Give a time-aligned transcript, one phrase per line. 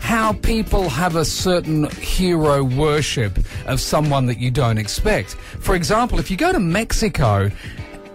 [0.00, 5.34] how people have a certain hero worship of someone that you don't expect.
[5.34, 7.50] For example, if you go to Mexico,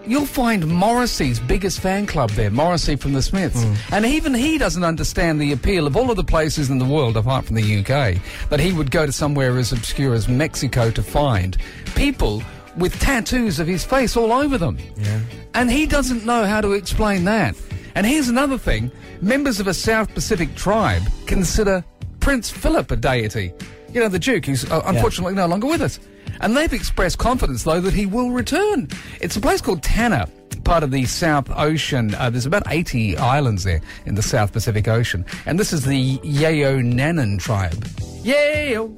[0.07, 3.63] you'll find Morrissey's biggest fan club there, Morrissey from the Smiths.
[3.63, 3.93] Hmm.
[3.93, 7.15] And even he doesn't understand the appeal of all of the places in the world,
[7.15, 8.17] apart from the UK,
[8.49, 11.57] that he would go to somewhere as obscure as Mexico to find
[11.95, 12.41] people
[12.77, 14.77] with tattoos of his face all over them.
[14.97, 15.19] Yeah.
[15.53, 17.55] And he doesn't know how to explain that.
[17.95, 18.91] And here's another thing
[19.21, 21.83] members of a South Pacific tribe consider
[22.19, 23.53] Prince Philip a deity.
[23.91, 25.99] You know, the Duke, who's uh, unfortunately no longer with us.
[26.41, 28.89] And they've expressed confidence, though, that he will return.
[29.21, 30.27] It's a place called Tanna,
[30.65, 32.13] part of the South Ocean.
[32.15, 35.25] Uh, there's about 80 islands there in the South Pacific Ocean.
[35.45, 37.87] And this is the Yaohnanen tribe.
[38.23, 38.93] Yeo!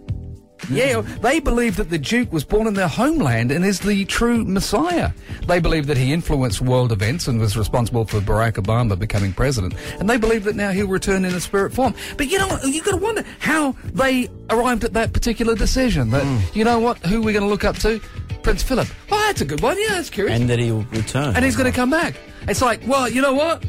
[0.69, 4.43] Yeah, they believe that the Duke was born in their homeland and is the true
[4.43, 5.11] Messiah.
[5.47, 9.75] They believe that he influenced world events and was responsible for Barack Obama becoming president.
[9.99, 11.93] And they believe that now he'll return in a spirit form.
[12.17, 16.09] But you know, you got to wonder how they arrived at that particular decision.
[16.11, 16.57] That hmm.
[16.57, 17.99] you know what, who are we're going to look up to,
[18.43, 18.87] Prince Philip.
[19.11, 19.77] Oh, that's a good one.
[19.77, 20.39] Yeah, that's curious.
[20.39, 21.35] And that he'll return.
[21.35, 22.15] and he's going to come back.
[22.47, 23.63] It's like, well, you know what?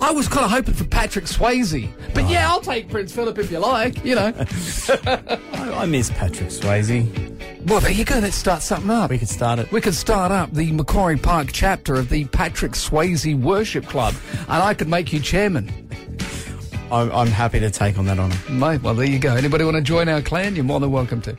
[0.00, 2.52] I was kind of hoping for Patrick Swayze, but yeah, oh.
[2.54, 4.04] I'll take Prince Philip if you like.
[4.04, 4.32] You know.
[4.88, 7.66] I, I miss Patrick Swayze.
[7.66, 8.18] well, there you go.
[8.18, 9.10] Let's start something up.
[9.10, 9.70] We could start it.
[9.72, 14.14] We could start up the Macquarie Park chapter of the Patrick Swayze Worship Club,
[14.48, 15.68] and I could make you chairman.
[16.90, 18.36] I'm, I'm happy to take on that honour.
[18.48, 19.34] Mate, well, there you go.
[19.34, 20.56] Anybody want to join our clan?
[20.56, 21.36] You're more than welcome to.